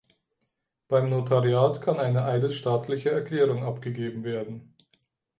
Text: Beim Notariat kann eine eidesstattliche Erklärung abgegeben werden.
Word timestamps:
Beim 0.87 1.11
Notariat 1.11 1.79
kann 1.83 1.99
eine 1.99 2.23
eidesstattliche 2.25 3.11
Erklärung 3.11 3.63
abgegeben 3.63 4.23
werden. 4.23 4.73